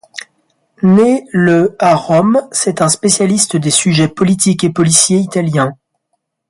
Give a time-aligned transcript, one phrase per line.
[0.81, 5.77] Né le à Rome, c'est un spécialiste des sujets politiques et policiers italiens.